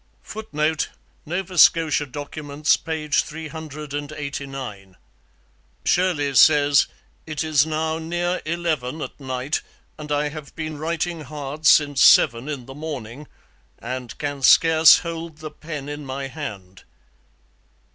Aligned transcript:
[Footnote: 0.23 0.89
Nova 1.27 1.59
Scotia 1.59 2.07
Documents, 2.07 2.75
p. 2.75 3.07
389. 3.07 4.97
Shirley 5.85 6.33
says: 6.33 6.87
'It 7.27 7.43
is 7.43 7.67
now 7.67 7.99
near 7.99 8.41
eleven 8.43 9.03
at 9.03 9.19
night 9.19 9.61
and 9.99 10.11
I 10.11 10.29
have 10.29 10.55
been 10.55 10.79
writing 10.79 11.21
hard 11.21 11.67
since 11.67 12.01
seven 12.01 12.49
in 12.49 12.65
the 12.65 12.73
morning... 12.73 13.27
and 13.77 14.17
can 14.17 14.41
scarce 14.41 14.97
hold 15.01 15.37
the 15.37 15.51
pen 15.51 15.87
in 15.87 16.03
my 16.03 16.25
hand.' 16.29 16.81